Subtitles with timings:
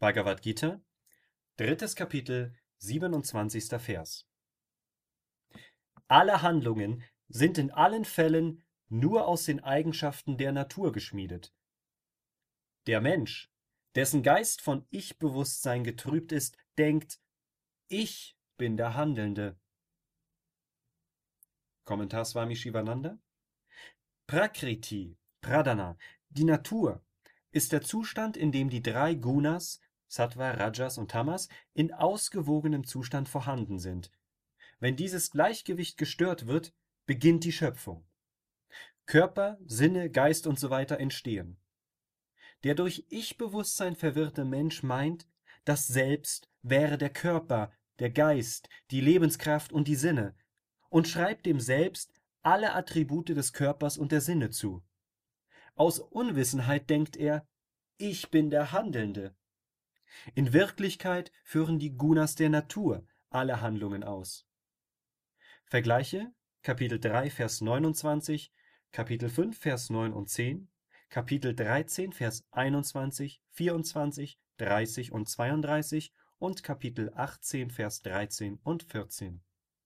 [0.00, 0.80] Bhagavad Gita,
[1.58, 3.78] drittes Kapitel, 27.
[3.78, 4.26] Vers.
[6.08, 11.54] Alle Handlungen sind in allen Fällen nur aus den Eigenschaften der Natur geschmiedet.
[12.86, 13.52] Der Mensch,
[13.94, 17.20] dessen Geist von Ich-Bewusstsein getrübt ist, denkt,
[17.88, 19.60] ich bin der Handelnde.
[21.84, 23.18] Kommentar Swami Shivananda
[24.26, 25.98] Prakriti, Pradana,
[26.30, 27.04] die Natur,
[27.50, 29.78] ist der Zustand, in dem die drei Gunas,
[30.10, 34.10] Sattva, Rajas und Tamas, in ausgewogenem Zustand vorhanden sind.
[34.80, 36.74] Wenn dieses Gleichgewicht gestört wird,
[37.06, 38.04] beginnt die Schöpfung.
[39.06, 40.86] Körper, Sinne, Geist usw.
[40.88, 41.56] So entstehen.
[42.64, 45.28] Der durch Ich-Bewusstsein verwirrte Mensch meint,
[45.64, 50.34] das Selbst wäre der Körper, der Geist, die Lebenskraft und die Sinne
[50.88, 54.82] und schreibt dem Selbst alle Attribute des Körpers und der Sinne zu.
[55.76, 57.46] Aus Unwissenheit denkt er,
[57.96, 59.34] ich bin der Handelnde.
[60.34, 64.46] In Wirklichkeit führen die Gunas der Natur alle Handlungen aus.
[65.64, 68.52] Vergleiche Kapitel 3, Vers 29,
[68.92, 70.68] Kapitel 5, Vers 9 und 10,
[71.08, 79.42] Kapitel 13, Vers 21, 24, 30 und 32 und Kapitel 18, Vers 13 und 14.